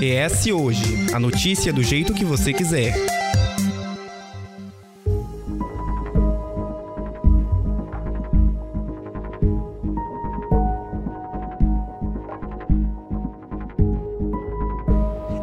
[0.00, 2.94] ES Hoje a notícia do jeito que você quiser.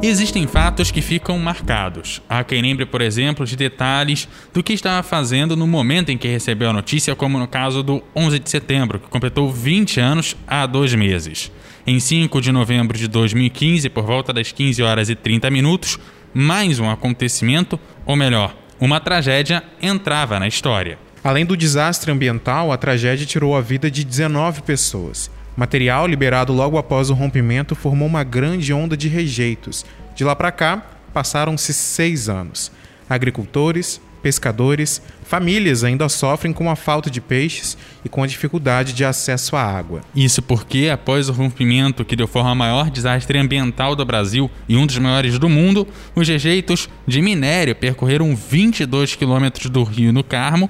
[0.03, 2.21] Existem fatos que ficam marcados.
[2.29, 6.27] Há quem lembre, por exemplo, de detalhes do que estava fazendo no momento em que
[6.27, 10.67] recebeu a notícia, como no caso do 11 de setembro, que completou 20 anos há
[10.67, 11.49] dois meses.
[11.85, 15.99] Em 5 de novembro de 2015, por volta das 15 horas e 30 minutos,
[16.33, 20.97] mais um acontecimento, ou melhor, uma tragédia entrava na história.
[21.21, 25.29] Além do desastre ambiental, a tragédia tirou a vida de 19 pessoas.
[25.57, 29.85] Material liberado logo após o rompimento formou uma grande onda de rejeitos.
[30.15, 30.81] De lá para cá,
[31.13, 32.71] passaram-se seis anos.
[33.09, 35.01] Agricultores, pescadores,
[35.33, 39.63] famílias ainda sofrem com a falta de peixes e com a dificuldade de acesso à
[39.63, 40.01] água.
[40.15, 44.77] Isso porque, após o rompimento que deu forma ao maior desastre ambiental do Brasil e
[44.77, 50.23] um dos maiores do mundo, os rejeitos de minério percorreram 22 quilômetros do rio no
[50.23, 50.69] Carmo,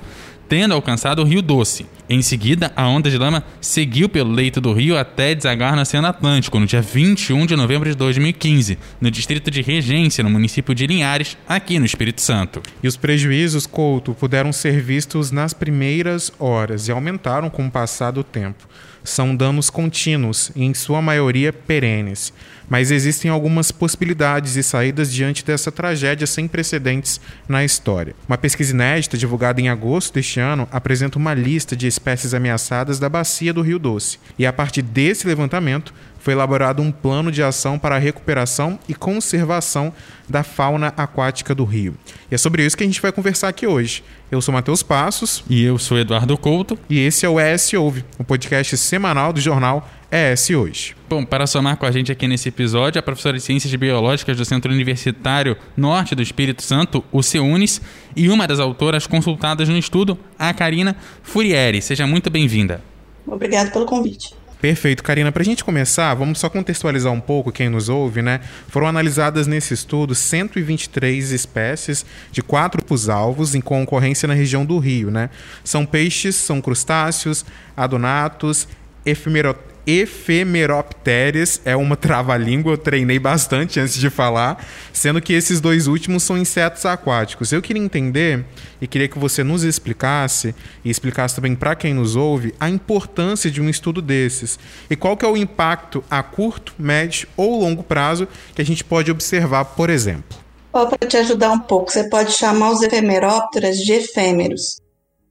[0.53, 1.87] tendo alcançado o Rio Doce.
[2.07, 6.07] Em seguida, a onda de lama seguiu pelo leito do rio até desaguar no Oceano
[6.07, 10.85] Atlântico, no dia 21 de novembro de 2015, no distrito de Regência, no município de
[10.85, 12.61] Linhares, aqui no Espírito Santo.
[12.83, 18.11] E os prejuízos, Couto, puderam ser vistos nas primeiras horas e aumentaram com o passar
[18.11, 18.69] do tempo.
[19.03, 22.31] São danos contínuos e, em sua maioria, perenes
[22.69, 28.15] mas existem algumas possibilidades e saídas diante dessa tragédia sem precedentes na história.
[28.27, 33.09] Uma pesquisa inédita divulgada em agosto deste ano apresenta uma lista de espécies ameaçadas da
[33.09, 37.77] bacia do Rio Doce, e a partir desse levantamento foi elaborado um plano de ação
[37.77, 39.93] para a recuperação e conservação
[40.29, 41.95] da fauna aquática do rio.
[42.31, 44.05] E é sobre isso que a gente vai conversar aqui hoje.
[44.31, 45.43] Eu sou Matheus Passos.
[45.49, 46.79] E eu sou Eduardo Couto.
[46.89, 50.95] E esse é o ES Ouve, o um podcast semanal do jornal ES Hoje.
[51.09, 54.45] Bom, para somar com a gente aqui nesse episódio, a professora de Ciências Biológicas do
[54.45, 57.81] Centro Universitário Norte do Espírito Santo, o CEUNES,
[58.15, 61.81] e uma das autoras consultadas no estudo, a Karina Furieri.
[61.81, 62.79] Seja muito bem-vinda.
[63.25, 64.35] Obrigada pelo convite.
[64.61, 65.31] Perfeito, Karina.
[65.31, 68.39] Para a gente começar, vamos só contextualizar um pouco quem nos ouve, né?
[68.67, 75.09] Foram analisadas nesse estudo 123 espécies de quatro alvos em concorrência na região do Rio,
[75.09, 75.31] né?
[75.63, 77.43] São peixes, são crustáceos,
[77.75, 78.67] adonatos,
[79.03, 85.87] efemeroteros Ephemeropteris é uma trava-língua, eu treinei bastante antes de falar, sendo que esses dois
[85.87, 87.51] últimos são insetos aquáticos.
[87.51, 88.45] Eu queria entender
[88.79, 90.55] e queria que você nos explicasse
[90.85, 94.57] e explicasse também para quem nos ouve a importância de um estudo desses
[94.89, 98.85] e qual que é o impacto a curto, médio ou longo prazo que a gente
[98.85, 100.37] pode observar, por exemplo.
[100.71, 104.81] Para te ajudar um pouco, você pode chamar os efemerópteras de efêmeros.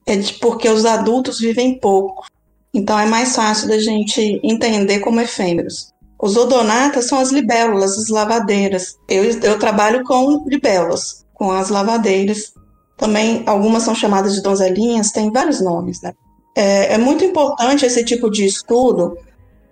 [0.05, 2.25] É porque os adultos vivem pouco.
[2.73, 5.93] Então é mais fácil da gente entender como efêmeros.
[6.19, 8.97] Os odonatas são as libélulas, as lavadeiras.
[9.07, 12.53] Eu, eu trabalho com libélulas, com as lavadeiras.
[12.97, 16.13] Também algumas são chamadas de donzelinhas, tem vários nomes, né?
[16.55, 19.17] É, é muito importante esse tipo de estudo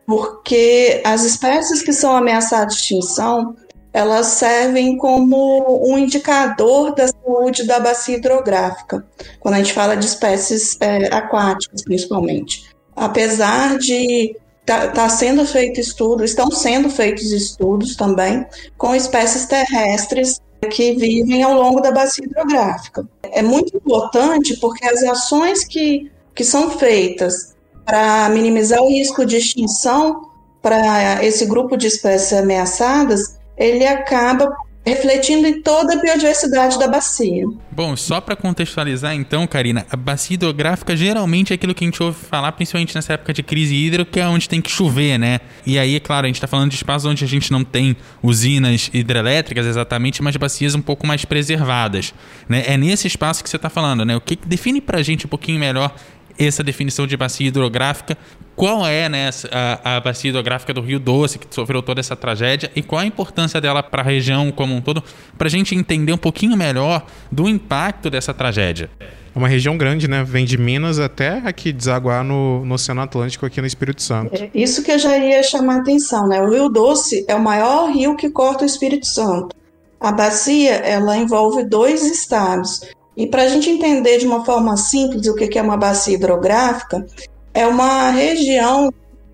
[0.06, 3.56] porque as espécies que são ameaçadas de extinção
[3.94, 9.06] elas servem como um indicador da saúde da bacia hidrográfica,
[9.40, 14.36] quando a gente fala de espécies é, aquáticas, principalmente apesar de
[14.66, 18.46] tá, tá sendo feito estudo, estão sendo feitos estudos também
[18.78, 23.08] com espécies terrestres que vivem ao longo da bacia hidrográfica.
[23.24, 29.38] É muito importante porque as ações que, que são feitas para minimizar o risco de
[29.38, 30.30] extinção
[30.62, 34.56] para esse grupo de espécies ameaçadas, ele acaba
[34.86, 37.46] refletindo em toda a biodiversidade da bacia.
[37.72, 42.02] Bom, só para contextualizar então, Karina, a bacia hidrográfica geralmente é aquilo que a gente
[42.02, 45.40] ouve falar, principalmente nessa época de crise hídrica, que é onde tem que chover, né?
[45.66, 47.96] E aí, é claro, a gente está falando de espaços onde a gente não tem
[48.24, 52.14] usinas hidrelétricas exatamente, mas bacias um pouco mais preservadas,
[52.50, 52.64] né?
[52.66, 54.16] É nesse espaço que você está falando, né?
[54.16, 55.96] O que define para a gente um pouquinho melhor
[56.38, 58.18] essa definição de bacia hidrográfica.
[58.56, 62.72] Qual é né, a, a bacia hidrográfica do Rio Doce, que sofreu toda essa tragédia,
[62.76, 65.04] e qual a importância dela para a região como um todo,
[65.38, 68.90] para a gente entender um pouquinho melhor do impacto dessa tragédia?
[69.34, 70.24] É uma região grande, né?
[70.24, 74.36] Vem de Minas até aqui desaguar no, no Oceano Atlântico, aqui no Espírito Santo.
[74.36, 76.42] É, isso que eu já ia chamar a atenção, né?
[76.42, 79.56] O Rio Doce é o maior rio que corta o Espírito Santo.
[80.00, 82.82] A bacia, ela envolve dois estados.
[83.16, 87.06] E para a gente entender de uma forma simples o que é uma bacia hidrográfica,
[87.54, 88.92] é uma região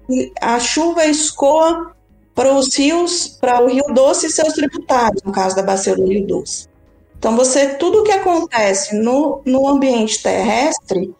[0.07, 1.93] que a chuva escoa
[2.33, 6.05] para os rios, para o Rio Doce e seus tributários, no caso da bacia do
[6.05, 6.67] Rio Doce.
[7.17, 11.13] Então, você tudo que acontece no, no ambiente terrestre,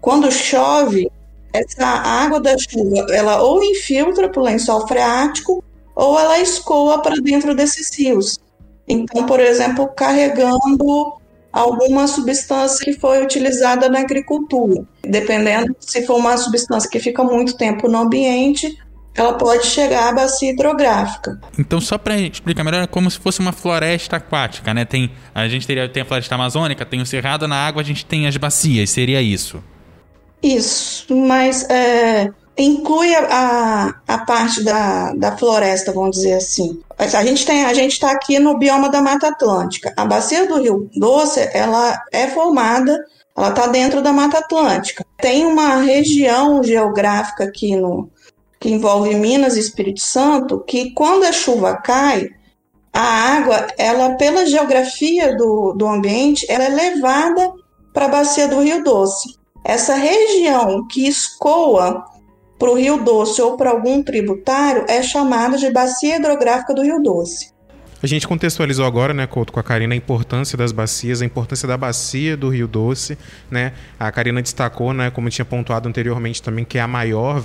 [0.00, 1.08] quando chove,
[1.52, 5.62] essa água da chuva, ela ou infiltra para o lençol freático
[5.94, 8.40] ou ela escoa para dentro desses rios.
[8.88, 11.14] Então, por exemplo, carregando
[11.54, 14.84] alguma substância que foi utilizada na agricultura.
[15.02, 18.76] Dependendo se for uma substância que fica muito tempo no ambiente,
[19.14, 21.40] ela pode chegar à bacia hidrográfica.
[21.56, 24.84] Então, só para explicar melhor, é como se fosse uma floresta aquática, né?
[24.84, 28.04] Tem, a gente teria tem a floresta amazônica, tem o cerrado, na água a gente
[28.04, 29.62] tem as bacias, seria isso?
[30.42, 36.80] Isso, mas é, inclui a, a, parte da, da floresta, vamos dizer assim.
[36.96, 39.92] A gente tem, a gente está aqui no bioma da Mata Atlântica.
[39.96, 42.96] A bacia do Rio Doce, ela é formada,
[43.36, 45.04] ela está dentro da Mata Atlântica.
[45.18, 48.08] Tem uma região geográfica aqui no
[48.60, 52.30] que envolve Minas e Espírito Santo, que quando a chuva cai,
[52.90, 57.52] a água, ela pela geografia do, do ambiente, ela é levada
[57.92, 59.36] para a bacia do Rio Doce.
[59.64, 62.06] Essa região que escoa
[62.64, 66.98] para o Rio Doce ou para algum tributário é chamada de Bacia Hidrográfica do Rio
[66.98, 67.53] Doce.
[68.04, 71.66] A gente contextualizou agora, né, Couto, com a Karina, a importância das bacias, a importância
[71.66, 73.16] da bacia do Rio Doce,
[73.50, 73.72] né?
[73.98, 77.42] A Karina destacou, né, como tinha pontuado anteriormente também, que é a maior,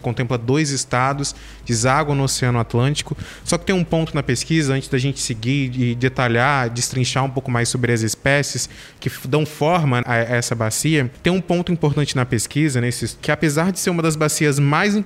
[0.00, 1.34] contempla dois estados,
[1.66, 3.14] deságua no Oceano Atlântico.
[3.44, 7.30] Só que tem um ponto na pesquisa, antes da gente seguir e detalhar, destrinchar um
[7.30, 12.16] pouco mais sobre as espécies que dão forma a essa bacia, tem um ponto importante
[12.16, 14.96] na pesquisa, nesses, que apesar de ser uma das bacias mais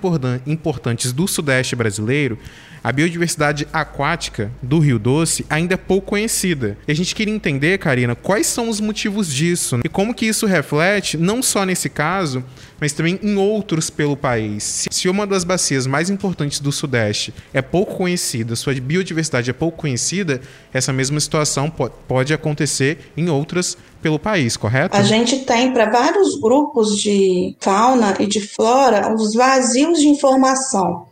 [0.47, 2.39] importantes do Sudeste brasileiro,
[2.83, 6.77] a biodiversidade aquática do Rio Doce ainda é pouco conhecida.
[6.87, 10.47] E a gente queria entender, Karina, quais são os motivos disso e como que isso
[10.47, 12.45] reflete, não só nesse caso,
[12.81, 14.87] mas também em outros pelo país.
[14.91, 19.79] Se uma das bacias mais importantes do Sudeste é pouco conhecida, sua biodiversidade é pouco
[19.79, 20.41] conhecida,
[20.73, 21.71] essa mesma situação
[22.07, 24.97] pode acontecer em outras pelo país, correto?
[24.97, 31.08] A gente tem para vários grupos de fauna e de flora os vazios de informação.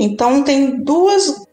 [0.00, 1.44] Então, tem duas,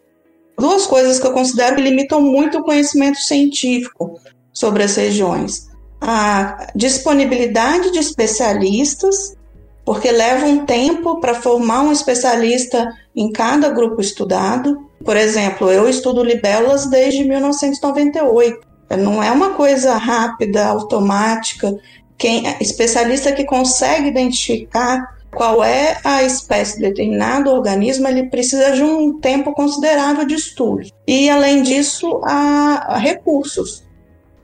[0.57, 4.17] duas coisas que eu considero que limitam muito o conhecimento científico
[4.53, 5.67] sobre as regiões:
[5.99, 9.35] a disponibilidade de especialistas,
[9.83, 14.77] porque leva um tempo para formar um especialista em cada grupo estudado.
[15.03, 18.65] Por exemplo, eu estudo libélulas desde 1998.
[18.97, 21.77] Não é uma coisa rápida, automática.
[22.17, 28.83] Quem especialista que consegue identificar qual é a espécie de determinado organismo, ele precisa de
[28.83, 30.88] um tempo considerável de estudo.
[31.06, 33.83] E, além disso, há recursos.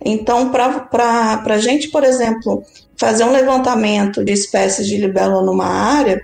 [0.04, 2.64] Então, para a gente, por exemplo,
[2.98, 6.22] fazer um levantamento de espécies de libélula numa área,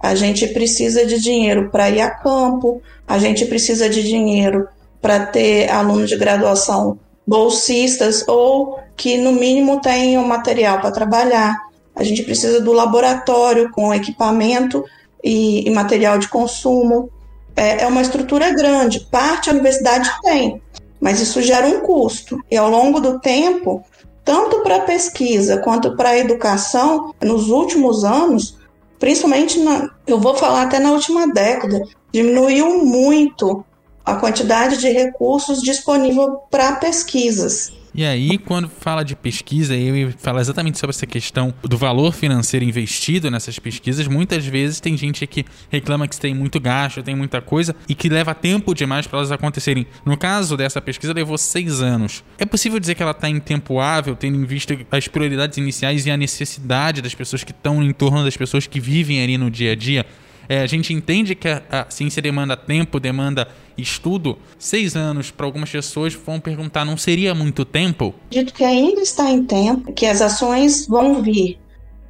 [0.00, 4.68] a gente precisa de dinheiro para ir a campo, a gente precisa de dinheiro
[5.00, 11.56] para ter alunos de graduação bolsistas ou que, no mínimo, tenham material para trabalhar
[11.94, 14.84] a gente precisa do laboratório com equipamento
[15.22, 17.10] e, e material de consumo.
[17.54, 20.60] É, é uma estrutura grande, parte a universidade tem,
[21.00, 22.42] mas isso gera um custo.
[22.50, 23.84] E ao longo do tempo,
[24.24, 28.56] tanto para a pesquisa quanto para a educação, nos últimos anos,
[28.98, 33.64] principalmente, na, eu vou falar até na última década, diminuiu muito
[34.04, 37.72] a quantidade de recursos disponível para pesquisas.
[37.94, 42.64] E aí, quando fala de pesquisa e fala exatamente sobre essa questão do valor financeiro
[42.64, 47.42] investido nessas pesquisas, muitas vezes tem gente que reclama que tem muito gasto, tem muita
[47.42, 49.86] coisa e que leva tempo demais para elas acontecerem.
[50.06, 52.24] No caso dessa pesquisa, levou seis anos.
[52.38, 56.06] É possível dizer que ela está em tempo hábil, tendo em vista as prioridades iniciais
[56.06, 59.50] e a necessidade das pessoas que estão em torno das pessoas que vivem ali no
[59.50, 60.06] dia a dia?
[60.48, 64.38] É, a gente entende que a, a, ciência demanda tempo, demanda estudo.
[64.58, 68.14] Seis anos, para algumas pessoas, vão perguntar: não seria muito tempo?
[68.30, 71.58] Dito que ainda está em tempo, que as ações vão vir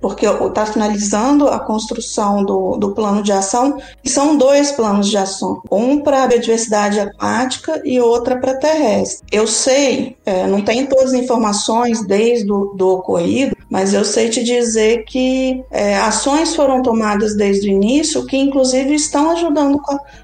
[0.03, 5.17] porque está finalizando a construção do, do plano de ação, e são dois planos de
[5.17, 9.25] ação, um para a biodiversidade aquática e outra para terrestre.
[9.31, 14.29] Eu sei, é, não tenho todas as informações desde do, do ocorrido, mas eu sei
[14.29, 19.81] te dizer que é, ações foram tomadas desde o início que, inclusive, estão ajudando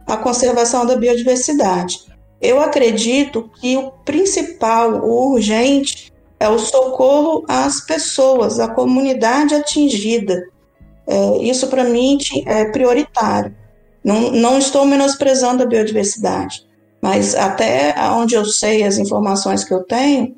[0.06, 2.00] a, conservação da biodiversidade.
[2.40, 6.07] Eu acredito que o principal, o urgente,
[6.40, 10.42] é o socorro às pessoas, à comunidade atingida.
[11.06, 13.54] É, isso, para mim, é prioritário.
[14.04, 16.62] Não, não estou menosprezando a biodiversidade,
[17.02, 20.34] mas até onde eu sei as informações que eu tenho,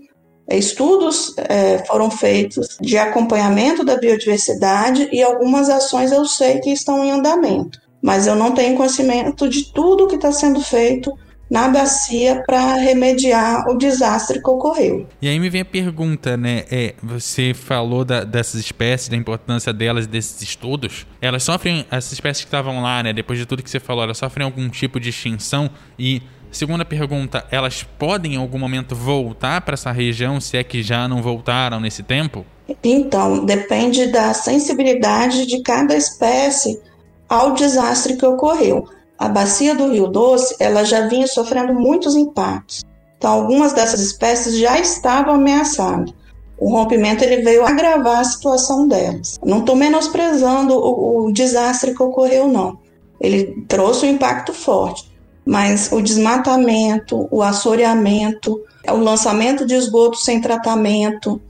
[0.49, 7.05] estudos é, foram feitos de acompanhamento da biodiversidade e algumas ações eu sei que estão
[7.05, 11.13] em andamento, mas eu não tenho conhecimento de tudo que está sendo feito
[11.51, 15.07] na bacia para remediar o desastre que ocorreu.
[15.21, 16.65] E aí me vem a pergunta, né?
[16.71, 21.07] É, você falou da, dessas espécies, da importância delas, desses estudos.
[21.21, 23.13] Elas sofrem, essas espécies que estavam lá, né?
[23.13, 27.45] Depois de tudo que você falou, elas sofrem algum tipo de extinção e Segunda pergunta,
[27.49, 31.79] elas podem em algum momento voltar para essa região, se é que já não voltaram
[31.79, 32.45] nesse tempo?
[32.83, 36.81] Então, depende da sensibilidade de cada espécie
[37.29, 38.85] ao desastre que ocorreu.
[39.21, 42.83] A bacia do Rio Doce, ela já vinha sofrendo muitos impactos.
[43.17, 46.13] Então, algumas dessas espécies já estavam ameaçadas.
[46.59, 49.39] O rompimento ele veio agravar a situação delas.
[49.45, 52.79] Não estou menosprezando o, o desastre que ocorreu, não.
[53.21, 55.11] Ele trouxe um impacto forte
[55.45, 61.41] mas o desmatamento, o assoreamento, o lançamento de esgoto sem tratamento,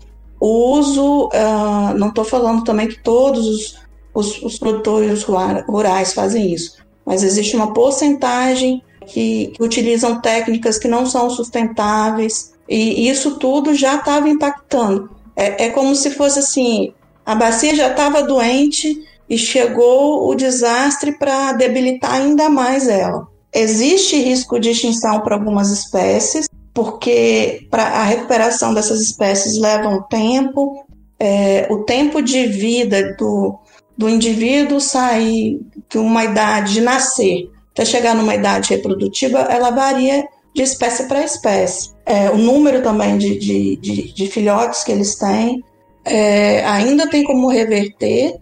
[0.40, 3.78] o uso, uh, não estou falando também que todos os,
[4.14, 10.88] os, os, produtores rurais fazem isso, mas existe uma porcentagem que, que utilizam técnicas que
[10.88, 15.10] não são sustentáveis, e isso tudo já estava impactando.
[15.34, 16.92] É, é como se fosse assim:
[17.26, 23.26] a bacia já estava doente e chegou o desastre para debilitar ainda mais ela.
[23.52, 30.02] Existe risco de extinção para algumas espécies, porque para a recuperação dessas espécies leva um
[30.02, 30.84] tempo,
[31.18, 33.58] é, o tempo de vida do,
[34.00, 40.26] do indivíduo sair de uma idade de nascer até chegar numa idade reprodutiva, ela varia
[40.54, 41.90] de espécie para espécie.
[42.06, 45.62] É, o número também de, de, de, de, filhotes que eles têm
[46.02, 48.40] é, ainda tem como reverter,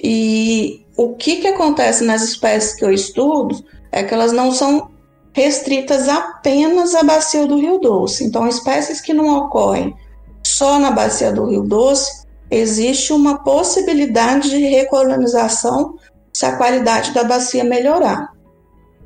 [0.00, 3.56] e o que, que acontece nas espécies que eu estudo
[3.90, 4.88] é que elas não são
[5.32, 8.22] restritas apenas à bacia do Rio Doce.
[8.22, 9.92] Então, espécies que não ocorrem
[10.46, 12.21] só na bacia do Rio Doce,
[12.52, 15.96] existe uma possibilidade de recolonização
[16.32, 18.30] se a qualidade da bacia melhorar.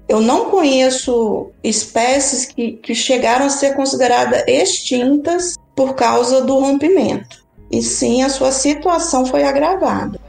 [0.09, 7.45] Eu não conheço espécies que, que chegaram a ser consideradas extintas por causa do rompimento,
[7.71, 10.21] e sim a sua situação foi agravada.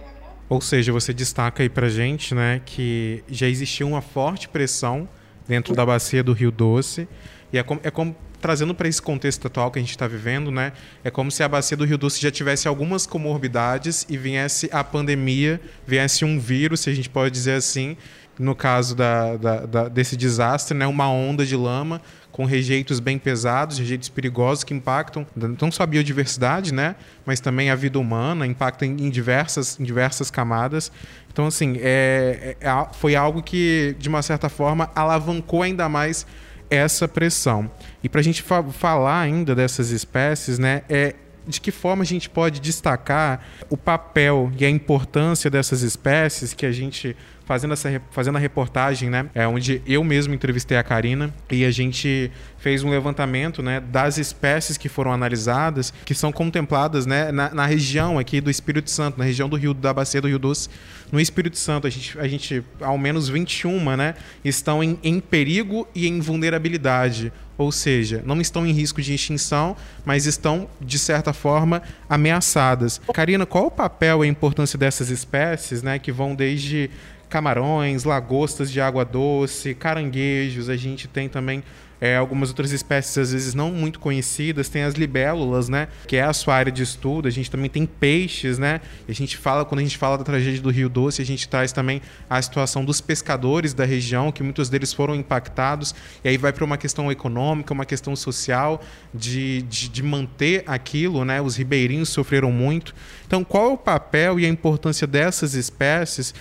[0.50, 5.08] Ou seja, você destaca aí pra gente, né, que já existia uma forte pressão
[5.48, 7.08] dentro da bacia do Rio Doce.
[7.52, 10.52] E é como, é como trazendo para esse contexto atual que a gente está vivendo,
[10.52, 10.74] né?
[11.04, 14.84] É como se a bacia do Rio Doce já tivesse algumas comorbidades e viesse a
[14.84, 17.98] pandemia, viesse um vírus, se a gente pode dizer assim,
[18.40, 22.02] no caso da, da, da, desse desastre, né, uma onda de lama
[22.32, 27.72] com rejeitos bem pesados, rejeitos perigosos que impactam não só a biodiversidade, né, mas também
[27.72, 30.92] a vida humana, impactam em diversas, em diversas camadas.
[31.32, 36.26] Então, assim, é, é, é foi algo que, de uma certa forma, alavancou ainda mais
[36.70, 37.70] essa pressão.
[38.04, 41.16] E para a gente fa falar ainda dessas espécies, né, é
[41.48, 46.66] de que forma a gente pode destacar o papel e a importância dessas espécies que
[46.66, 47.16] a gente
[47.48, 51.72] fazendo essa fazendo a reportagem, né, é onde eu mesmo entrevistei a Karina e a
[51.72, 57.50] gente fez um levantamento, né, das espécies que foram analisadas, que são contempladas, né, na,
[57.54, 60.70] na região aqui do Espírito Santo, na região do Rio da Bacia do Rio Doce,
[61.10, 64.14] no Espírito Santo, a gente, a gente ao menos 21, né,
[64.44, 69.76] estão em, em perigo e em vulnerabilidade ou seja, não estão em risco de extinção,
[70.06, 73.02] mas estão, de certa forma, ameaçadas.
[73.12, 76.90] Karina, qual o papel e a importância dessas espécies, né, que vão desde
[77.30, 81.64] camarões, lagostas de água doce, caranguejos, a gente tem também
[82.00, 85.88] é, algumas outras espécies, às vezes não muito conhecidas, tem as libélulas, né?
[86.08, 87.28] Que é a sua área de estudo.
[87.28, 88.82] A gente também tem peixes, né?
[89.08, 91.72] a gente fala, quando a gente fala da tragédia do Rio Doce, a gente traz
[91.72, 95.96] também a situação dos pescadores da região, que muitos deles foram impactados.
[96.24, 98.82] E aí vai para uma questão econômica, uma questão social,
[99.14, 101.42] de, de, de manter aquilo, né?
[101.42, 102.94] Os ribeirinhos sofreram muito.
[103.26, 106.34] Então, qual é o papel e a importância dessas espécies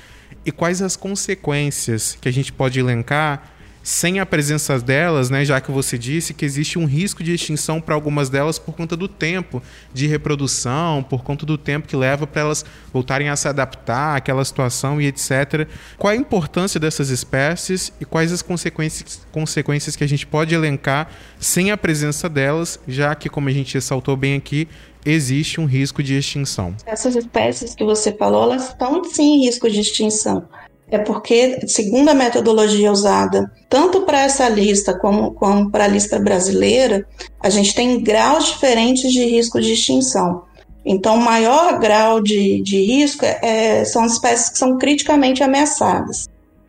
[0.46, 3.55] e quais as consequências que a gente pode elencar
[3.86, 7.80] sem a presença delas, né, já que você disse que existe um risco de extinção
[7.80, 9.62] para algumas delas por conta do tempo
[9.94, 14.44] de reprodução, por conta do tempo que leva para elas voltarem a se adaptar àquela
[14.44, 15.68] situação e etc.
[15.96, 21.08] Qual a importância dessas espécies e quais as consequências, consequências que a gente pode elencar
[21.38, 24.66] sem a presença delas, já que, como a gente ressaltou bem aqui,
[25.04, 26.74] existe um risco de extinção.
[26.84, 30.48] Essas espécies que você falou, elas estão sim em risco de extinção.
[30.88, 36.18] É porque, segundo a metodologia usada, tanto para essa lista como, como para a lista
[36.18, 37.04] brasileira,
[37.40, 40.44] a gente tem graus diferentes de risco de extinção.
[40.84, 46.28] Então, o maior grau de, de risco é, são as espécies que são criticamente ameaçadas.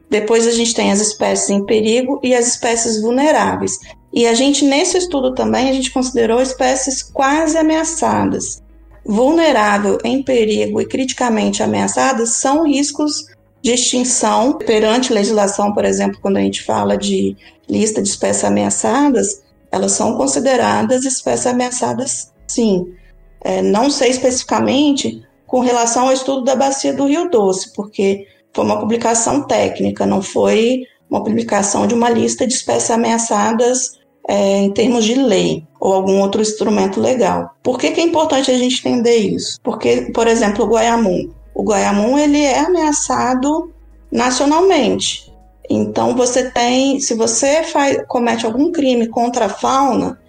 [0.10, 3.78] Depois a gente tem as espécies em perigo e as espécies vulneráveis.
[4.12, 8.64] E a gente, nesse estudo também, a gente considerou espécies quase ameaçadas.
[9.06, 13.28] Vulnerável, em perigo e criticamente ameaçadas são riscos
[13.68, 17.36] de extinção perante legislação, por exemplo, quando a gente fala de
[17.68, 22.94] lista de espécies ameaçadas, elas são consideradas espécies ameaçadas, sim.
[23.42, 28.64] É, não sei especificamente com relação ao estudo da bacia do Rio Doce, porque foi
[28.64, 34.72] uma publicação técnica, não foi uma publicação de uma lista de espécies ameaçadas é, em
[34.72, 37.50] termos de lei ou algum outro instrumento legal.
[37.62, 39.60] Por que, que é importante a gente entender isso?
[39.62, 41.36] Porque, por exemplo, o Guaiamum.
[41.58, 43.74] O Guaiamum ele é ameaçado
[44.12, 45.34] nacionalmente.
[45.68, 50.20] Então você tem, se você faz, comete algum crime contra a fauna,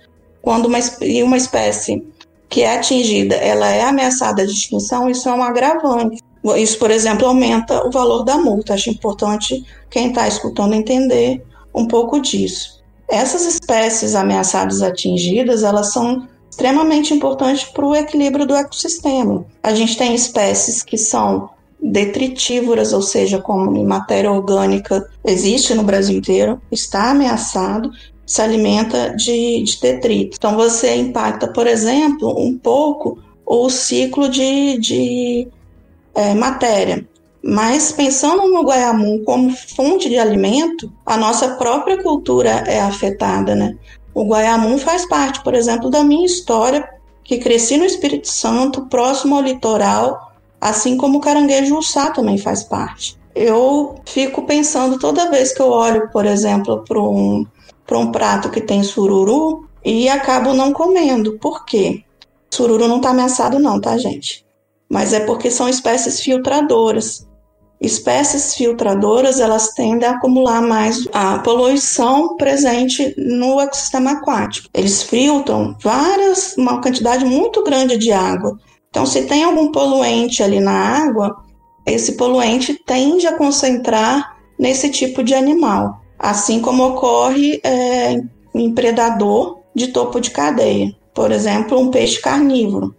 [0.40, 0.78] quando uma,
[1.26, 2.02] uma espécie
[2.48, 6.22] que é atingida, ela é ameaçada de extinção, isso é um agravante.
[6.56, 8.72] Isso, por exemplo, aumenta o valor da multa.
[8.72, 11.44] Acho importante quem está escutando entender
[11.74, 12.82] um pouco disso.
[13.06, 16.26] Essas espécies ameaçadas atingidas, elas são
[16.58, 19.46] extremamente importantes para o equilíbrio do ecossistema.
[19.62, 21.50] A gente tem espécies que são
[21.80, 27.92] detritívoras, ou seja, como matéria orgânica existe no Brasil inteiro, está ameaçado,
[28.26, 30.36] se alimenta de, de detrito.
[30.36, 35.48] Então você impacta, por exemplo, um pouco o ciclo de, de
[36.12, 37.06] é, matéria.
[37.40, 43.76] Mas pensando no guaiamum como fonte de alimento, a nossa própria cultura é afetada, né?
[44.18, 46.90] O guaiamum faz parte, por exemplo, da minha história,
[47.22, 52.64] que cresci no Espírito Santo, próximo ao litoral, assim como o caranguejo uçá também faz
[52.64, 53.16] parte.
[53.32, 57.46] Eu fico pensando toda vez que eu olho, por exemplo, para um,
[57.92, 61.38] um prato que tem sururu e acabo não comendo.
[61.38, 62.02] Por quê?
[62.50, 64.44] Sururu não está ameaçado, não, tá, gente?
[64.90, 67.24] Mas é porque são espécies filtradoras.
[67.80, 74.68] Espécies filtradoras, elas tendem a acumular mais a poluição presente no ecossistema aquático.
[74.74, 78.58] Eles filtram várias, uma quantidade muito grande de água.
[78.90, 81.36] Então, se tem algum poluente ali na água,
[81.86, 88.20] esse poluente tende a concentrar nesse tipo de animal assim como ocorre é,
[88.54, 92.94] em predador de topo de cadeia, por exemplo, um peixe carnívoro.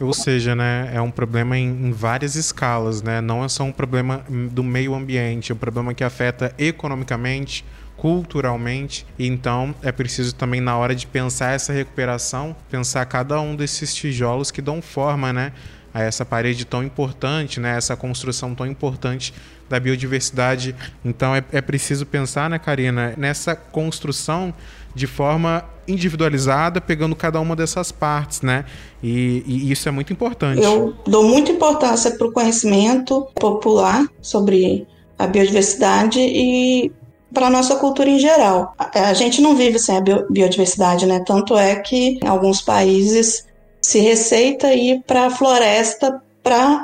[0.00, 3.20] Ou seja, né, é um problema em, em, várias escalas, né?
[3.20, 7.64] Não é só um problema do meio ambiente, é um problema que afeta economicamente,
[7.96, 9.04] culturalmente.
[9.18, 14.52] Então, é preciso também na hora de pensar essa recuperação, pensar cada um desses tijolos
[14.52, 15.52] que dão forma, né,
[15.92, 19.34] a essa parede tão importante, né, essa construção tão importante
[19.68, 20.76] da biodiversidade.
[21.04, 24.54] Então é, é preciso pensar, né, Karina, nessa construção
[24.98, 28.64] de forma individualizada, pegando cada uma dessas partes, né?
[29.02, 30.62] E, e isso é muito importante.
[30.62, 34.86] Eu dou muita importância para o conhecimento popular sobre
[35.18, 36.92] a biodiversidade e
[37.32, 38.74] para a nossa cultura em geral.
[38.78, 41.22] A gente não vive sem a biodiversidade, né?
[41.26, 43.46] Tanto é que em alguns países
[43.80, 46.20] se receita ir para a floresta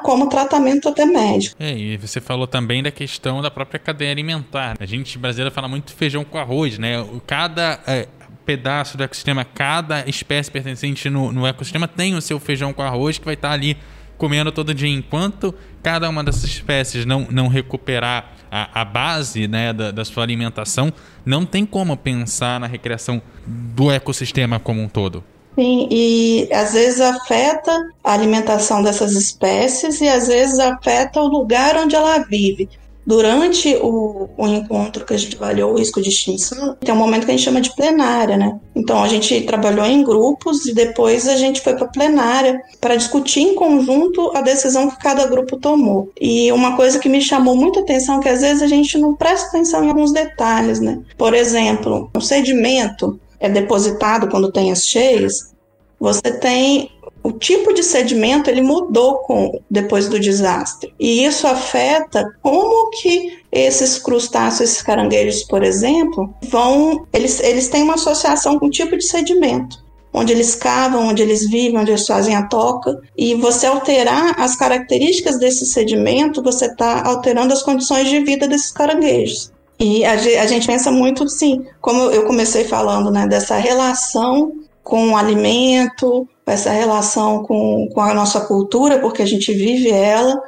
[0.03, 1.57] como tratamento até médico.
[1.59, 4.77] É, e você falou também da questão da própria cadeia alimentar.
[4.79, 7.05] A gente brasileira fala muito feijão com arroz, né?
[7.27, 8.09] Cada é,
[8.44, 13.18] pedaço do ecossistema, cada espécie pertencente no, no ecossistema tem o seu feijão com arroz
[13.18, 13.77] que vai estar ali
[14.16, 14.88] comendo todo dia.
[14.88, 20.22] Enquanto cada uma dessas espécies não, não recuperar a, a base né, da, da, sua
[20.22, 20.92] alimentação,
[21.24, 25.24] não tem como pensar na recreação do ecossistema como um todo.
[25.55, 31.77] Sim, e às vezes afeta a alimentação dessas espécies e às vezes afeta o lugar
[31.77, 32.69] onde ela vive.
[33.07, 37.27] Durante o, o, encontro que a gente avaliou o risco de extinção, tem um momento
[37.27, 38.59] que a gente chama de plenária, né?
[38.75, 43.40] Então a gente trabalhou em grupos e depois a gente foi para plenária para discutir
[43.40, 46.11] em conjunto a decisão que cada grupo tomou.
[46.19, 49.14] E uma coisa que me chamou muita atenção é que às vezes a gente não
[49.14, 50.99] presta atenção em alguns detalhes, né?
[51.19, 55.55] Por exemplo, um sedimento é depositado quando tem as cheias,
[55.99, 56.91] você tem
[57.23, 63.39] o tipo de sedimento ele mudou com depois do desastre e isso afeta como que
[63.51, 68.97] esses crustáceos, esses caranguejos, por exemplo, vão eles, eles têm uma associação com o tipo
[68.97, 69.83] de sedimento
[70.17, 73.01] onde eles cavam, onde eles vivem, onde eles fazem a toca.
[73.19, 78.71] E você alterar as características desse sedimento, você está alterando as condições de vida desses
[78.71, 79.53] caranguejos.
[79.79, 85.13] E a, a gente pensa muito, sim, como eu comecei falando, né, dessa relação com
[85.13, 90.41] o alimento, essa relação com, com a nossa cultura, porque a gente vive ela,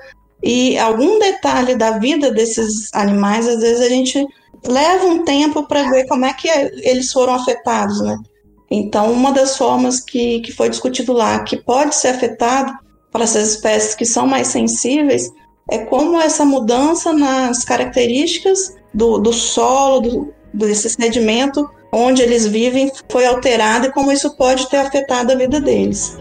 [0.43, 4.25] e algum detalhe da vida desses animais, às vezes a gente
[4.65, 8.17] leva um tempo para ver como é que eles foram afetados, né?
[8.71, 12.73] Então, uma das formas que, que foi discutido lá, que pode ser afetado
[13.13, 15.31] para essas espécies que são mais sensíveis,
[15.71, 22.91] é como essa mudança nas características do, do solo, do, desse sedimento onde eles vivem,
[23.11, 26.19] foi alterada e como isso pode ter afetado a vida deles.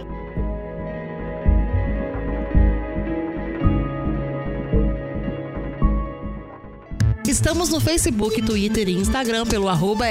[7.25, 10.05] Estamos no Facebook, Twitter e Instagram pelo arroba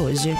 [0.00, 0.34] Hoje.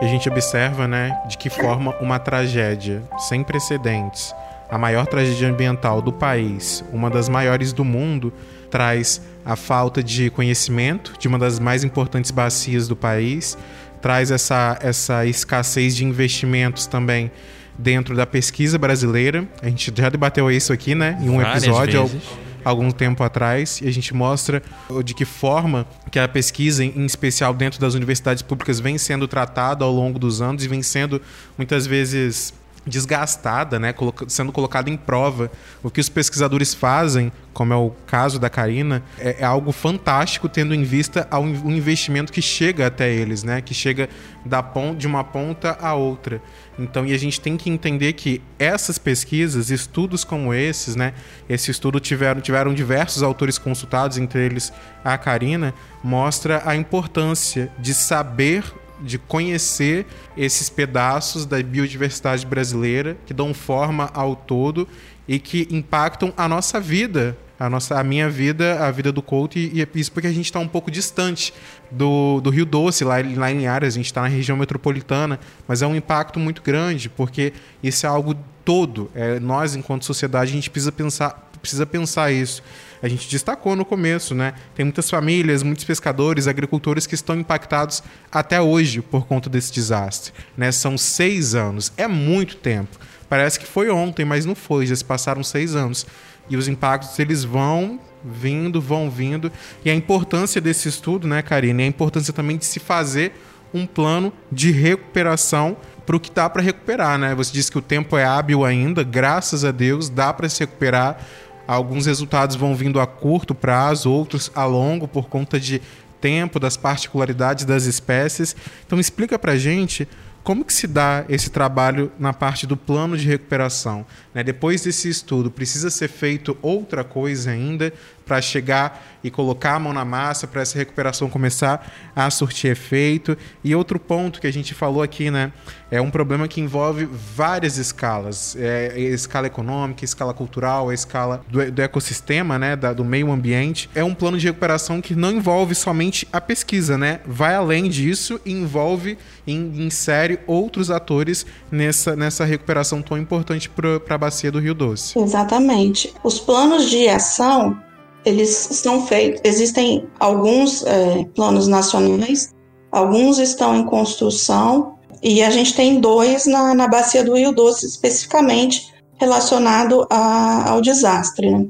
[0.00, 4.34] A gente observa, né, de que forma uma tragédia sem precedentes,
[4.70, 8.32] a maior tragédia ambiental do país, uma das maiores do mundo,
[8.70, 13.56] traz a falta de conhecimento de uma das mais importantes bacias do país,
[14.02, 17.30] traz essa, essa escassez de investimentos também
[17.78, 19.46] dentro da pesquisa brasileira.
[19.62, 22.22] A gente já debateu isso aqui, né, em um Várias episódio vezes.
[22.64, 24.62] algum tempo atrás e a gente mostra
[25.04, 29.84] de que forma que a pesquisa, em especial dentro das universidades públicas, vem sendo tratada
[29.84, 31.20] ao longo dos anos e vem sendo
[31.56, 32.52] muitas vezes
[32.86, 33.92] desgastada, né,
[34.28, 35.50] sendo colocada em prova.
[35.82, 40.48] O que os pesquisadores fazem, como é o caso da Karina, é, é algo fantástico
[40.48, 44.08] tendo em vista o investimento que chega até eles, né, que chega
[44.44, 44.64] da
[44.96, 46.40] de uma ponta a outra.
[46.78, 51.14] Então, e a gente tem que entender que essas pesquisas, estudos como esses, né,
[51.48, 54.72] esse estudo tiveram, tiveram diversos autores consultados, entre eles
[55.02, 55.72] a Karina,
[56.04, 58.62] mostra a importância de saber
[59.00, 60.06] de conhecer
[60.36, 64.88] esses pedaços da biodiversidade brasileira que dão forma ao todo
[65.28, 69.58] e que impactam a nossa vida, a nossa, a minha vida, a vida do Couto
[69.58, 71.52] e, e isso porque a gente está um pouco distante
[71.90, 75.82] do, do Rio Doce, lá, lá em Aras, a gente está na região metropolitana, mas
[75.82, 79.10] é um impacto muito grande porque isso é algo todo.
[79.14, 82.62] É, nós, enquanto sociedade, a gente precisa pensar, precisa pensar isso.
[83.02, 84.54] A gente destacou no começo, né?
[84.74, 90.32] Tem muitas famílias, muitos pescadores, agricultores que estão impactados até hoje por conta desse desastre.
[90.56, 90.72] Né?
[90.72, 92.98] São seis anos, é muito tempo.
[93.28, 94.86] Parece que foi ontem, mas não foi.
[94.86, 96.06] Já se passaram seis anos
[96.48, 99.52] e os impactos eles vão vindo, vão vindo
[99.84, 101.84] e a importância desse estudo, né, Karine?
[101.84, 103.32] A importância também de se fazer
[103.72, 107.34] um plano de recuperação para o que dá para recuperar, né?
[107.34, 111.18] Você disse que o tempo é hábil ainda, graças a Deus, dá para se recuperar.
[111.66, 115.80] Alguns resultados vão vindo a curto prazo, outros a longo por conta de
[116.20, 118.54] tempo, das particularidades das espécies.
[118.86, 120.08] Então explica para gente
[120.46, 124.06] como que se dá esse trabalho na parte do plano de recuperação?
[124.32, 124.44] Né?
[124.44, 127.92] Depois desse estudo, precisa ser feito outra coisa ainda
[128.26, 133.38] para chegar e colocar a mão na massa para essa recuperação começar a surtir efeito?
[133.64, 135.52] E outro ponto que a gente falou aqui, né?
[135.90, 138.56] É um problema que envolve várias escalas.
[138.58, 142.74] É, a escala econômica, escala cultural, a escala do, do ecossistema, né?
[142.74, 143.88] Da, do meio ambiente.
[143.94, 147.20] É um plano de recuperação que não envolve somente a pesquisa, né?
[147.24, 154.14] Vai além disso e envolve, in, insere outros atores nessa, nessa recuperação tão importante para
[154.14, 155.18] a bacia do Rio Doce.
[155.18, 156.12] Exatamente.
[156.24, 157.80] Os planos de ação,
[158.26, 162.52] eles são feitos, existem alguns é, planos nacionais,
[162.90, 167.86] alguns estão em construção, e a gente tem dois na, na bacia do Rio Doce,
[167.86, 171.50] especificamente relacionado a, ao desastre.
[171.50, 171.68] Né?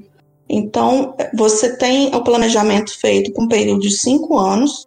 [0.49, 4.87] Então, você tem o planejamento feito com um período de cinco anos,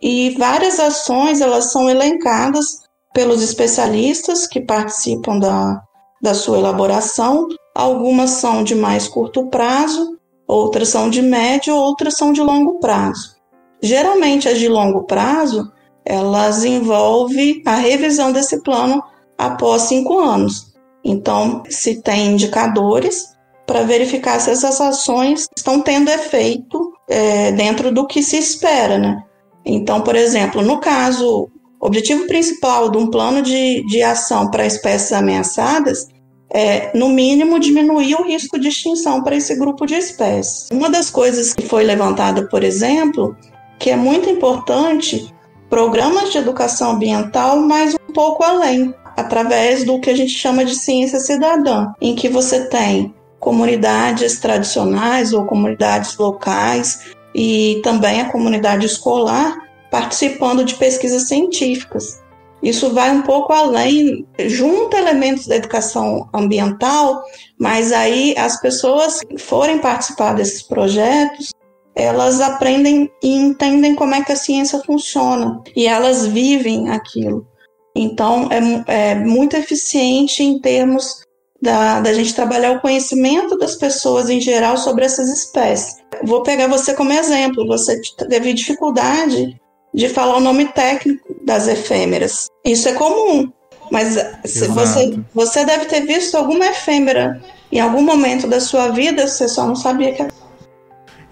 [0.00, 5.82] e várias ações elas são elencadas pelos especialistas que participam da,
[6.22, 7.48] da sua elaboração.
[7.74, 13.36] Algumas são de mais curto prazo, outras são de médio, outras são de longo prazo.
[13.82, 15.72] Geralmente as de longo prazo,
[16.04, 19.02] elas envolvem a revisão desse plano
[19.36, 20.72] após cinco anos.
[21.04, 23.32] Então, se tem indicadores
[23.66, 29.22] para verificar se essas ações estão tendo efeito é, dentro do que se espera, né?
[29.64, 31.48] Então, por exemplo, no caso,
[31.80, 36.06] o objetivo principal de um plano de, de ação para espécies ameaçadas
[36.52, 40.68] é, no mínimo, diminuir o risco de extinção para esse grupo de espécies.
[40.70, 43.36] Uma das coisas que foi levantada, por exemplo,
[43.78, 45.32] que é muito importante,
[45.70, 50.74] programas de educação ambiental, mas um pouco além, através do que a gente chama de
[50.74, 57.00] ciência cidadã, em que você tem comunidades tradicionais ou comunidades locais
[57.34, 59.56] e também a comunidade escolar
[59.90, 62.22] participando de pesquisas científicas.
[62.62, 67.22] Isso vai um pouco além, junta elementos da educação ambiental,
[67.58, 71.52] mas aí as pessoas que forem participar desses projetos,
[71.94, 77.46] elas aprendem e entendem como é que a ciência funciona e elas vivem aquilo.
[77.94, 81.22] Então é, é muito eficiente em termos
[81.60, 85.96] da, da gente trabalhar o conhecimento das pessoas em geral sobre essas espécies.
[86.24, 87.66] Vou pegar você como exemplo.
[87.66, 89.60] Você teve dificuldade
[89.94, 92.46] de falar o nome técnico das efêmeras.
[92.64, 93.52] Isso é comum,
[93.90, 99.48] mas você, você deve ter visto alguma efêmera em algum momento da sua vida, você
[99.48, 100.22] só não sabia que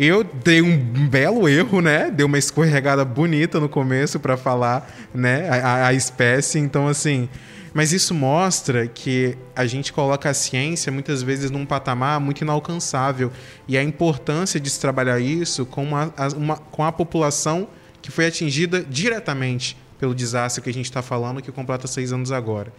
[0.02, 2.10] eu dei um belo erro, né?
[2.10, 5.46] Dei uma escorregada bonita no começo para falar, né?
[5.50, 6.58] A, a, espécie.
[6.58, 7.28] Então, assim,
[7.74, 13.30] Mas isso mostra que a gente coloca a ciência muitas vezes num patamar muito inalcançável
[13.68, 17.68] e a importância de se trabalhar isso com, uma, uma com a população
[18.00, 22.32] que foi atingida diretamente pelo desastre que a gente está falando, que completa seis anos
[22.32, 22.72] agora.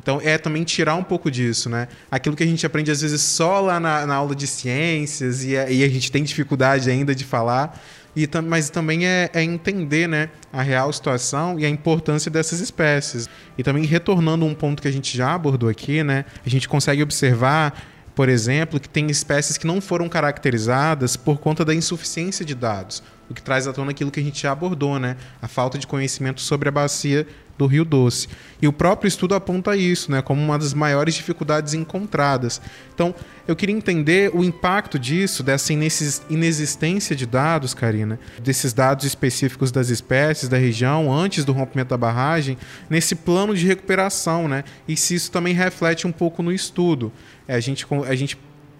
[0.00, 1.88] Então, é também tirar um pouco disso, né?
[2.08, 5.56] Aquilo que a gente aprende, às vezes, só lá na, na aula de ciências e
[5.56, 7.82] a, e a, gente tem dificuldade ainda de falar,
[8.14, 13.28] e, mas também é, é, entender né, a real situação e a importância dessas espécies.
[13.56, 16.24] E também, retornando um ponto que a gente já abordou aqui, né?
[16.46, 17.74] A gente consegue observar
[18.14, 23.00] por exemplo, que tem espécies que não foram caracterizadas por conta da insuficiência de dados,
[23.28, 25.16] o que traz à tona aquilo que a gente já abordou, né?
[25.40, 27.26] A falta de conhecimento sobre a bacia
[27.58, 28.28] do Rio Doce.
[28.62, 32.60] E o próprio estudo aponta isso, né, como uma das maiores dificuldades encontradas.
[32.94, 33.12] Então,
[33.46, 39.88] eu queria entender o impacto disso, dessa inexistência de dados, Karina, desses dados específicos das
[39.88, 42.56] espécies da região antes do rompimento da barragem,
[42.88, 44.62] nesse plano de recuperação, né?
[44.86, 47.12] E se isso também reflete um pouco no estudo.
[47.46, 48.38] É, a gente, a gente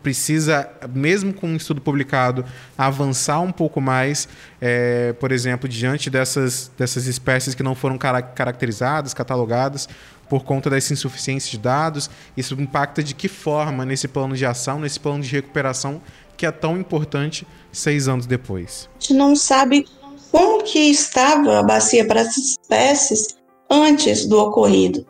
[0.09, 2.43] precisa, mesmo com um estudo publicado,
[2.79, 4.27] avançar um pouco mais,
[4.59, 9.87] é, por exemplo, diante dessas, dessas espécies que não foram caracterizadas, catalogadas,
[10.27, 12.09] por conta dessa insuficiência de dados.
[12.35, 16.01] Isso impacta de que forma nesse plano de ação, nesse plano de recuperação
[16.39, 18.89] que é tão importante seis anos depois?
[18.97, 19.85] A gente não sabe
[20.33, 23.37] como que estava a bacia para essas espécies
[23.69, 25.05] antes do ocorrido.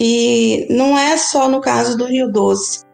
[0.00, 2.87] E não é só no caso do Rio Doce.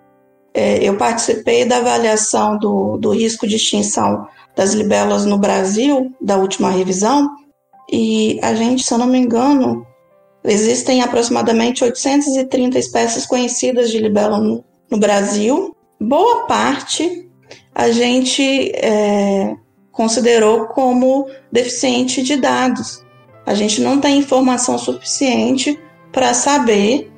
[0.54, 6.36] É, eu participei da avaliação do, do risco de extinção das libelas no Brasil, da
[6.36, 7.28] última revisão,
[7.90, 9.84] e a gente, se eu não me engano,
[10.44, 15.74] existem aproximadamente 830 espécies conhecidas de libela no, no Brasil.
[16.00, 17.28] Boa parte
[17.74, 19.56] a gente é,
[19.90, 23.04] considerou como deficiente de dados.
[23.44, 25.78] A gente não tem informação suficiente
[26.12, 27.10] para saber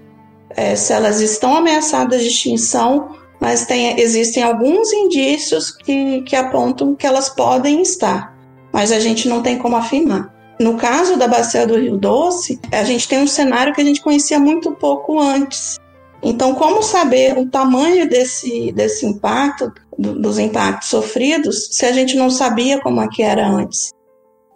[0.51, 6.95] é, se elas estão ameaçadas de extinção mas tem, existem alguns indícios que, que apontam
[6.95, 8.37] que elas podem estar,
[8.73, 10.35] mas a gente não tem como afirmar.
[10.59, 14.01] No caso da bacia do Rio Doce, a gente tem um cenário que a gente
[14.01, 15.79] conhecia muito pouco antes.
[16.23, 22.17] Então, como saber o tamanho desse, desse impacto, do, dos impactos sofridos, se a gente
[22.17, 23.93] não sabia como é que era antes?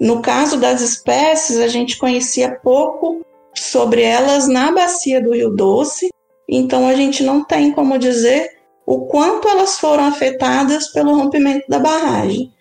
[0.01, 3.21] No caso das espécies, a gente conhecia pouco
[3.55, 6.09] sobre elas na bacia do Rio Doce,
[6.49, 8.60] então a gente não tem como dizer
[8.91, 12.53] o quanto elas foram afetadas pelo rompimento da barragem.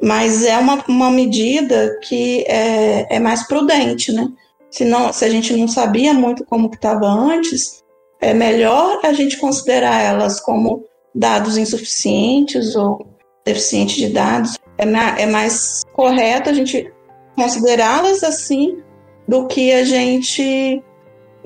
[0.00, 4.28] Mas é uma, uma medida que é, é mais prudente, né?
[4.70, 7.82] Se, não, se a gente não sabia muito como estava antes,
[8.20, 13.04] é melhor a gente considerar elas como dados insuficientes ou
[13.44, 14.56] deficientes de dados.
[14.78, 14.84] É,
[15.22, 16.92] é mais correto a gente
[17.34, 18.78] considerá-las assim
[19.26, 20.80] do que a gente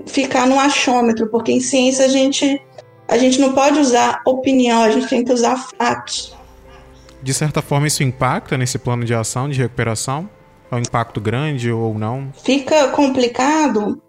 [0.04, 2.60] ficar no achômetro, porque em ciência a gente
[3.08, 6.34] a gente não pode usar opinião, a gente tem que usar fatos.
[7.22, 10.28] De certa forma, isso impacta nesse plano de ação de recuperação?
[10.70, 12.32] É um impacto grande ou não?
[12.42, 14.00] Fica complicado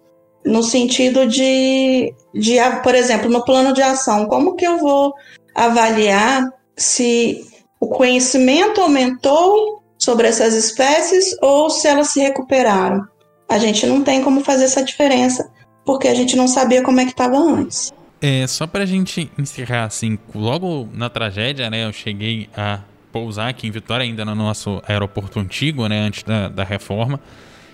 [0.46, 5.14] no sentido de, de, por exemplo, no plano de ação, como que eu vou
[5.54, 7.46] avaliar se
[7.80, 13.04] o conhecimento aumentou sobre essas espécies ou se elas se recuperaram?
[13.50, 15.50] A gente não tem como fazer essa diferença,
[15.86, 17.94] porque a gente não sabia como é que estava antes.
[18.22, 22.80] É, só pra gente encerrar, assim, logo na tragédia, né, eu cheguei a
[23.12, 27.20] pousar aqui em Vitória, ainda no nosso aeroporto antigo, né, antes da, da reforma,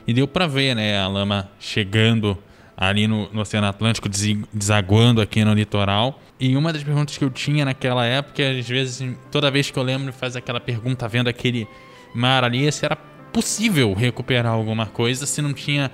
[0.05, 2.37] e deu pra ver, né, a lama chegando
[2.75, 4.09] ali no, no Oceano Atlântico,
[4.51, 6.19] desaguando aqui no litoral.
[6.39, 9.83] E uma das perguntas que eu tinha naquela época, às vezes, toda vez que eu
[9.83, 11.67] lembro, faz aquela pergunta vendo aquele
[12.13, 12.97] mar ali, se era
[13.31, 15.89] possível recuperar alguma coisa se não tinha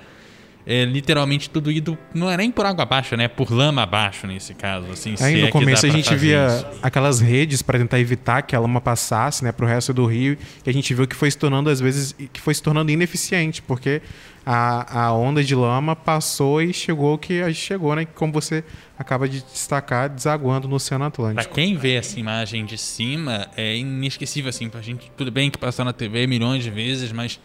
[0.66, 1.96] é, literalmente tudo ido.
[2.14, 3.28] Não é nem por água abaixo, né?
[3.28, 4.90] Por lama abaixo nesse caso.
[4.92, 6.66] Assim, Aí no é começo a gente via isso.
[6.82, 10.36] aquelas redes para tentar evitar que a lama passasse, né, para o resto do rio.
[10.64, 13.62] E a gente viu que foi se tornando, às vezes, que foi se tornando ineficiente,
[13.62, 14.02] porque
[14.44, 18.04] a, a onda de lama passou e chegou que a gente chegou, né?
[18.14, 18.64] Como você
[18.98, 21.42] acaba de destacar, desaguando no Oceano Atlântico.
[21.42, 25.10] Para quem vê essa imagem de cima, é inesquecível, assim, pra gente.
[25.16, 27.40] Tudo bem que passou na TV milhões de vezes, mas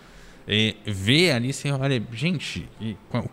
[0.85, 2.69] ver ali, você olha, gente,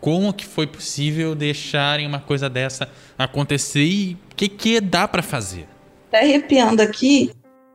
[0.01, 5.23] como que foi possível deixarem uma coisa dessa acontecer e o que, que dá para
[5.23, 5.67] fazer?
[6.11, 7.31] Tá arrepiando aqui,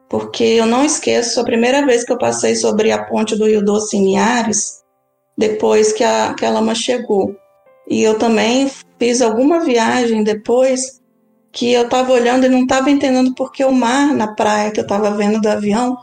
[0.10, 3.64] porque eu não esqueço a primeira vez que eu passei sobre a ponte do Rio
[3.64, 4.84] Doce em Ares,
[5.38, 7.36] depois que a, que a lama chegou.
[7.88, 8.70] E eu também
[9.00, 11.00] fiz alguma viagem depois
[11.52, 14.84] que eu estava olhando e não estava entendendo porque o mar na praia que eu
[14.84, 15.98] estava vendo do avião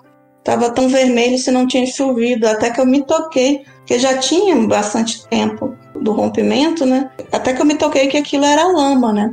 [0.44, 4.54] estava tão vermelho se não tinha chovido, até que eu me toquei, que já tinha
[4.66, 7.10] bastante tempo do rompimento, né?
[7.32, 9.32] Até que eu me toquei que aquilo era lama, né?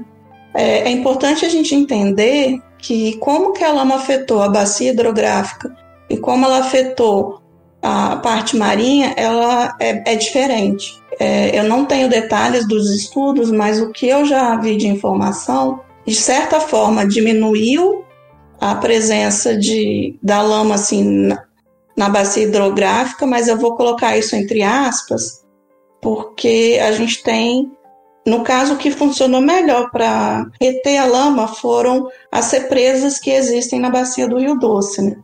[0.54, 5.76] É, é importante a gente entender que como que a lama afetou a bacia hidrográfica
[6.10, 7.41] e como ela afetou
[7.82, 10.97] a parte marinha, ela é, é diferente.
[11.19, 15.82] É, eu não tenho detalhes dos estudos, mas o que eu já vi de informação,
[16.06, 18.01] de certa forma, diminuiu
[18.62, 21.43] a presença de, da lama assim, na,
[21.97, 25.43] na bacia hidrográfica, mas eu vou colocar isso entre aspas,
[26.00, 27.71] porque a gente tem
[28.24, 33.80] no caso, o que funcionou melhor para reter a lama foram as represas que existem
[33.80, 35.02] na bacia do Rio Doce.
[35.02, 35.15] Né?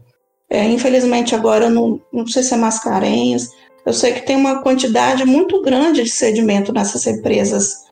[0.50, 3.52] É, infelizmente, agora não, não sei se é Mascarenhas,
[3.86, 7.86] eu sei que tem uma quantidade muito grande de sedimento nessas represas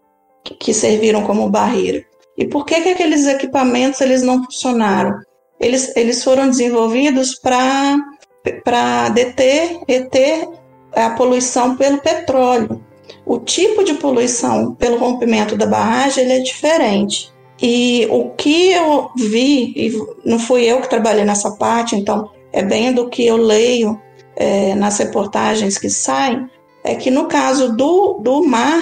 [0.43, 2.03] que, que serviram como barreira.
[2.35, 5.19] E por que, que aqueles equipamentos eles não funcionaram?
[5.59, 10.47] Eles, eles foram desenvolvidos para deter, reter
[10.93, 12.81] a poluição pelo petróleo
[13.25, 17.33] o tipo de poluição pelo rompimento da barragem ele é diferente.
[17.61, 22.61] E o que eu vi, e não fui eu que trabalhei nessa parte, então é
[22.61, 23.99] bem do que eu leio
[24.35, 26.47] é, nas reportagens que saem,
[26.83, 28.81] é que no caso do, do mar,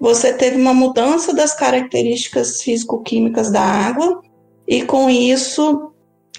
[0.00, 4.20] você teve uma mudança das características físico-químicas da água,
[4.66, 5.92] e com isso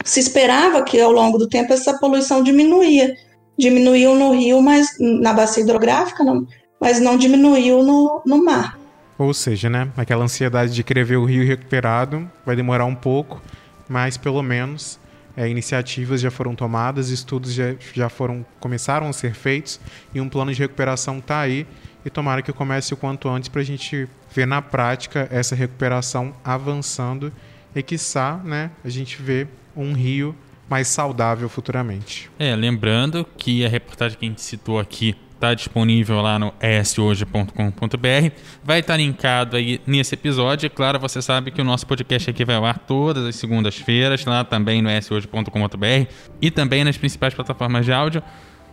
[0.03, 3.13] se esperava que ao longo do tempo essa poluição diminuía.
[3.57, 6.47] Diminuiu no rio, mas na bacia hidrográfica, não,
[6.79, 8.79] mas não diminuiu no, no mar.
[9.17, 13.41] Ou seja, né, aquela ansiedade de querer ver o rio recuperado vai demorar um pouco,
[13.89, 14.97] mas pelo menos
[15.35, 19.79] é, iniciativas já foram tomadas, estudos já, já foram começaram a ser feitos
[20.13, 21.67] e um plano de recuperação está aí
[22.05, 26.33] e tomara que comece o quanto antes para a gente ver na prática essa recuperação
[26.43, 27.31] avançando
[27.75, 30.35] e quiçá, né, a gente vê um rio
[30.69, 32.29] mais saudável futuramente.
[32.37, 38.31] É, lembrando que a reportagem que a gente citou aqui está disponível lá no eshoje.com.br.
[38.63, 40.67] Vai estar tá linkado aí nesse episódio.
[40.67, 44.25] É claro, você sabe que o nosso podcast aqui vai ao ar todas as segundas-feiras,
[44.25, 48.21] lá também no eshoje.com.br e também nas principais plataformas de áudio.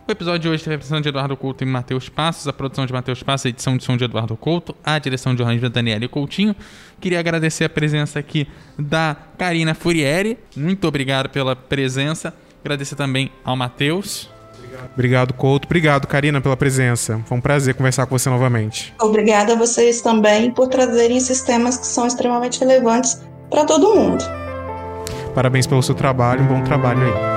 [0.07, 2.85] O episódio de hoje teve a produção de Eduardo Couto e Matheus Passos, a produção
[2.85, 5.73] de Matheus Passos, a edição de som de Eduardo Couto, a direção de jornalismo da
[5.73, 6.55] Daniela Coutinho.
[6.99, 10.37] Queria agradecer a presença aqui da Karina Furieri.
[10.55, 12.33] Muito obrigado pela presença.
[12.63, 14.29] Agradecer também ao Matheus.
[14.93, 15.65] Obrigado, Couto.
[15.65, 17.21] Obrigado, Karina, pela presença.
[17.25, 18.93] Foi um prazer conversar com você novamente.
[19.01, 24.23] Obrigada a vocês também por trazerem esses temas que são extremamente relevantes para todo mundo.
[25.33, 27.36] Parabéns pelo seu trabalho, um bom trabalho aí.